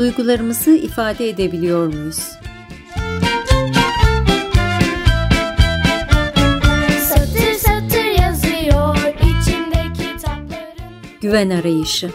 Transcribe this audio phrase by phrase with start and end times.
[0.00, 2.32] Duygularımızı ifade edebiliyor muyuz?
[7.08, 12.10] Satır satır yazıyor içinde kitapların Güven arayışı.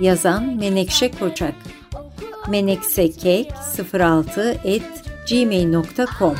[0.00, 1.54] Yazan Menekşe Koçak.
[2.48, 3.52] meneksekek
[3.94, 4.82] 06 et
[5.30, 6.36] gmail.com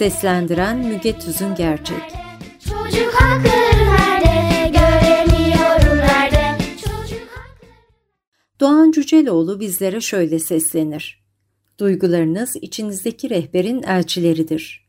[0.00, 2.02] Seslendiren Müge Tüzün Gerçek.
[2.64, 7.70] Çocuk hakları nerede göremiyorum nerede Çocuk hakları
[8.60, 11.24] Doğan Cüceloğlu bizlere şöyle seslenir.
[11.80, 14.88] Duygularınız içinizdeki rehberin elçileridir.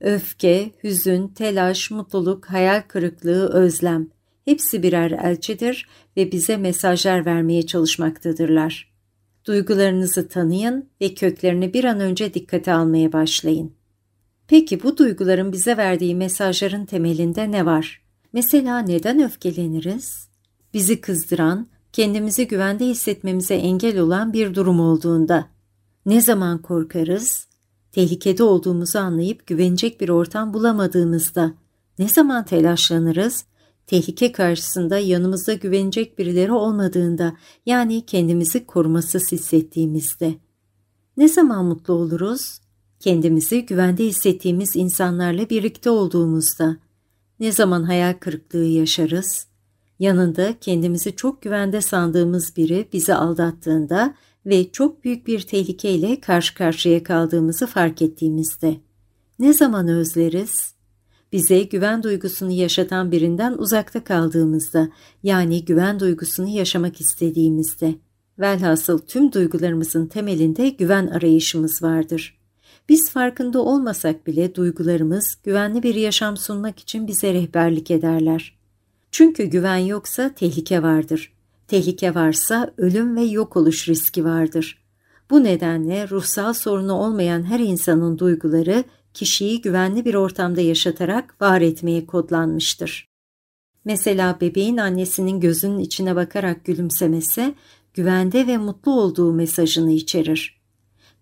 [0.00, 4.08] Öfke, hüzün, telaş, mutluluk, hayal kırıklığı, özlem
[4.44, 8.92] hepsi birer elçidir ve bize mesajlar vermeye çalışmaktadırlar.
[9.44, 13.79] Duygularınızı tanıyın ve köklerini bir an önce dikkate almaya başlayın.
[14.50, 18.02] Peki bu duyguların bize verdiği mesajların temelinde ne var?
[18.32, 20.28] Mesela neden öfkeleniriz?
[20.74, 25.46] Bizi kızdıran, kendimizi güvende hissetmemize engel olan bir durum olduğunda.
[26.06, 27.46] Ne zaman korkarız?
[27.92, 31.54] Tehlikede olduğumuzu anlayıp güvenecek bir ortam bulamadığımızda.
[31.98, 33.44] Ne zaman telaşlanırız?
[33.86, 40.34] Tehlike karşısında yanımızda güvenecek birileri olmadığında, yani kendimizi korumasız hissettiğimizde.
[41.16, 42.60] Ne zaman mutlu oluruz?
[43.00, 46.76] Kendimizi güvende hissettiğimiz insanlarla birlikte olduğumuzda.
[47.40, 49.46] Ne zaman hayal kırıklığı yaşarız?
[49.98, 54.14] Yanında kendimizi çok güvende sandığımız biri bizi aldattığında
[54.46, 58.76] ve çok büyük bir tehlikeyle karşı karşıya kaldığımızı fark ettiğimizde.
[59.38, 60.74] Ne zaman özleriz?
[61.32, 64.88] Bize güven duygusunu yaşatan birinden uzakta kaldığımızda,
[65.22, 67.94] yani güven duygusunu yaşamak istediğimizde.
[68.38, 72.39] Velhasıl tüm duygularımızın temelinde güven arayışımız vardır.
[72.90, 78.58] Biz farkında olmasak bile duygularımız güvenli bir yaşam sunmak için bize rehberlik ederler.
[79.10, 81.32] Çünkü güven yoksa tehlike vardır.
[81.68, 84.82] Tehlike varsa ölüm ve yok oluş riski vardır.
[85.30, 88.84] Bu nedenle ruhsal sorunu olmayan her insanın duyguları
[89.14, 93.08] kişiyi güvenli bir ortamda yaşatarak var etmeye kodlanmıştır.
[93.84, 97.54] Mesela bebeğin annesinin gözünün içine bakarak gülümsemesi
[97.94, 100.60] güvende ve mutlu olduğu mesajını içerir.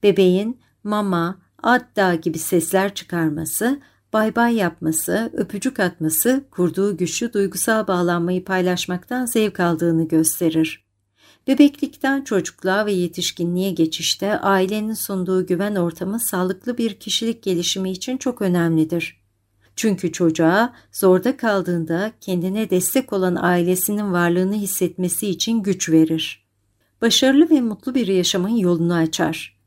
[0.03, 3.81] Bebeğin mama, adda gibi sesler çıkarması,
[4.13, 10.89] bay bay yapması, öpücük atması kurduğu güçlü duygusal bağlanmayı paylaşmaktan zevk aldığını gösterir.
[11.47, 18.43] Bebeklikten çocukluğa ve yetişkinliğe geçişte ailenin sunduğu güven ortamı sağlıklı bir kişilik gelişimi için çok
[18.43, 19.21] önemlidir.
[19.77, 26.49] Çünkü çocuğa zorda kaldığında kendine destek olan ailesinin varlığını hissetmesi için güç verir.
[27.03, 29.58] Başarılı ve mutlu bir yaşamın yolunu açar.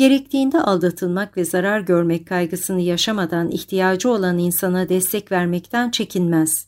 [0.00, 6.66] Gerektiğinde aldatılmak ve zarar görmek kaygısını yaşamadan ihtiyacı olan insana destek vermekten çekinmez.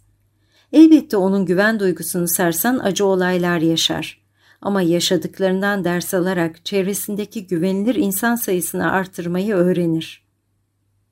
[0.73, 4.23] Elbette onun güven duygusunu sarsan acı olaylar yaşar.
[4.63, 10.25] Ama yaşadıklarından ders alarak çevresindeki güvenilir insan sayısını artırmayı öğrenir.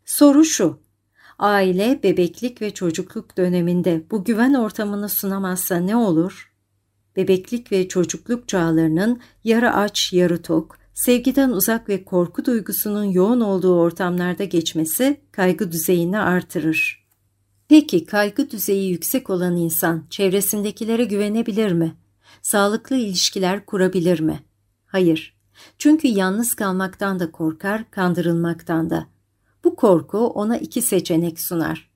[0.04, 0.78] Soru şu.
[1.38, 6.52] Aile, bebeklik ve çocukluk döneminde bu güven ortamını sunamazsa ne olur?
[7.16, 13.74] Bebeklik ve çocukluk çağlarının yarı aç, yarı tok, sevgiden uzak ve korku duygusunun yoğun olduğu
[13.80, 17.06] ortamlarda geçmesi kaygı düzeyini artırır.
[17.68, 21.96] Peki kaygı düzeyi yüksek olan insan çevresindekilere güvenebilir mi?
[22.42, 24.40] Sağlıklı ilişkiler kurabilir mi?
[24.86, 25.36] Hayır.
[25.78, 29.06] Çünkü yalnız kalmaktan da korkar, kandırılmaktan da.
[29.64, 31.90] Bu korku ona iki seçenek sunar.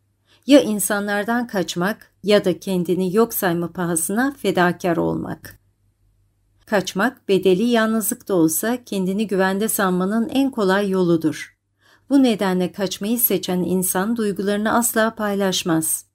[0.46, 5.63] Ya insanlardan kaçmak ya da kendini yok sayma pahasına fedakar olmak.
[6.66, 11.56] Kaçmak bedeli yalnızlık da olsa kendini güvende sanmanın en kolay yoludur.
[12.10, 16.06] Bu nedenle kaçmayı seçen insan duygularını asla paylaşmaz.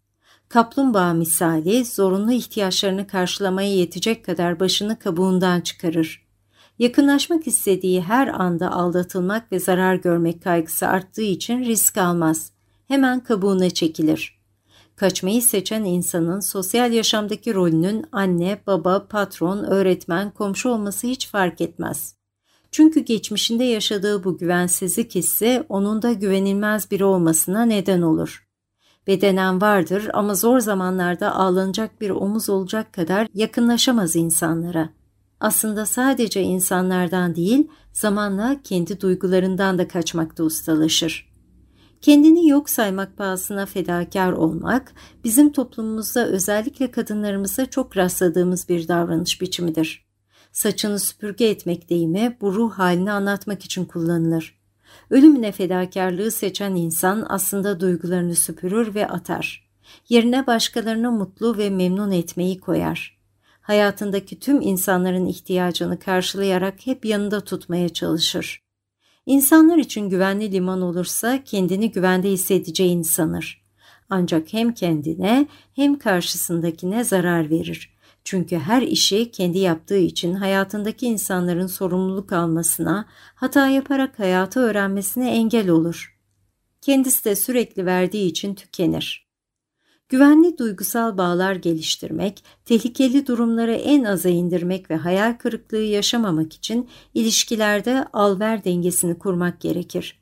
[0.50, 6.28] Kaplumbağa misali zorunlu ihtiyaçlarını karşılamaya yetecek kadar başını kabuğundan çıkarır.
[6.80, 12.52] Yakınlaşmak istediği her anda aldatılmak ve zarar görmek kaygısı arttığı için risk almaz.
[12.88, 14.39] Hemen kabuğuna çekilir.
[15.00, 22.16] Kaçmayı seçen insanın sosyal yaşamdaki rolünün anne, baba, patron, öğretmen, komşu olması hiç fark etmez.
[22.72, 28.48] Çünkü geçmişinde yaşadığı bu güvensizlik hissi onun da güvenilmez biri olmasına neden olur.
[29.08, 34.90] Bedenen vardır ama zor zamanlarda ağlanacak bir omuz olacak kadar yakınlaşamaz insanlara.
[35.40, 41.29] Aslında sadece insanlardan değil, zamanla kendi duygularından da kaçmakta ustalaşır.
[42.02, 44.94] Kendini yok saymak pahasına fedakar olmak,
[45.24, 50.06] bizim toplumumuzda özellikle kadınlarımıza çok rastladığımız bir davranış biçimidir.
[50.52, 54.60] Saçını süpürge etmek deyimi bu ruh halini anlatmak için kullanılır.
[55.10, 59.70] Ölümüne fedakarlığı seçen insan aslında duygularını süpürür ve atar.
[60.10, 63.20] Yerine başkalarını mutlu ve memnun etmeyi koyar.
[63.62, 68.69] Hayatındaki tüm insanların ihtiyacını karşılayarak hep yanında tutmaya çalışır.
[69.30, 73.62] İnsanlar için güvenli liman olursa kendini güvende hissedeceğini sanır.
[74.10, 77.94] Ancak hem kendine hem karşısındakine zarar verir.
[78.24, 83.06] Çünkü her işi kendi yaptığı için hayatındaki insanların sorumluluk almasına,
[83.36, 86.18] hata yaparak hayatı öğrenmesine engel olur.
[86.82, 89.29] Kendisi de sürekli verdiği için tükenir.
[90.10, 98.06] Güvenli duygusal bağlar geliştirmek, tehlikeli durumları en aza indirmek ve hayal kırıklığı yaşamamak için ilişkilerde
[98.14, 100.20] al-ver dengesini kurmak gerekir.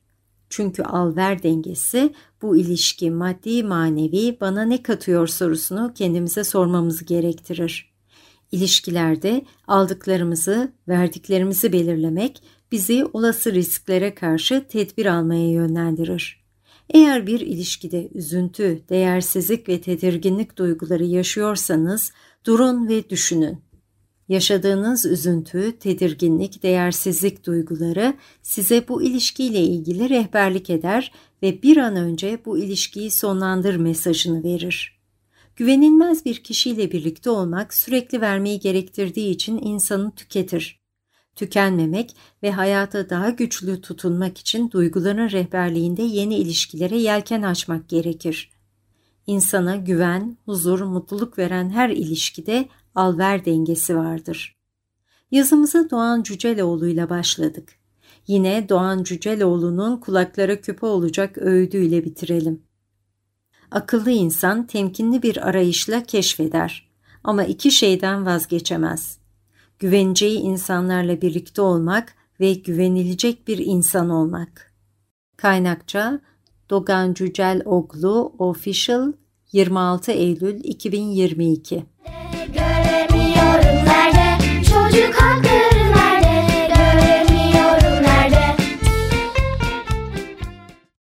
[0.50, 7.94] Çünkü al-ver dengesi bu ilişki maddi manevi bana ne katıyor sorusunu kendimize sormamızı gerektirir.
[8.51, 16.47] İlişkilerde aldıklarımızı, verdiklerimizi belirlemek bizi olası risklere karşı tedbir almaya yönlendirir.
[16.89, 22.12] Eğer bir ilişkide üzüntü, değersizlik ve tedirginlik duyguları yaşıyorsanız
[22.45, 23.68] durun ve düşünün.
[24.30, 31.12] Yaşadığınız üzüntü, tedirginlik, değersizlik duyguları size bu ilişkiyle ilgili rehberlik eder
[31.44, 34.98] ve bir an önce bu ilişkiyi sonlandır mesajını verir.
[35.56, 40.87] Güvenilmez bir kişiyle birlikte olmak sürekli vermeyi gerektirdiği için insanı tüketir.
[41.38, 48.51] Tükenmemek ve hayata daha güçlü tutunmak için duyguların rehberliğinde yeni ilişkilere yelken açmak gerekir.
[49.28, 54.57] İnsana güven, huzur, mutluluk veren her ilişkide al-ver dengesi vardır.
[55.31, 57.74] Yazımıza Doğan Cüceloğlu ile başladık.
[58.28, 62.63] Yine Doğan Cüceloğlu'nun kulaklara küpe olacak öğüdüyle bitirelim.
[63.72, 66.90] Akıllı insan temkinli bir arayışla keşfeder
[67.24, 69.27] ama iki şeyden vazgeçemez
[69.80, 74.74] güveneceği insanlarla birlikte olmak ve güvenilecek bir insan olmak.
[75.38, 76.20] Kaynakça
[76.70, 79.14] Dogan Cücel Oglu Official
[79.52, 81.86] 26 Eylül 2022
[82.48, 84.64] Göremiyorum nerede?
[84.64, 85.47] Çocuk haklı.